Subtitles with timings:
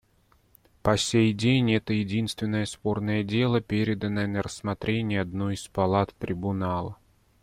[0.81, 6.97] По сей день это единственное спорное дело, переданное на рассмотрение одной из палат Трибунала.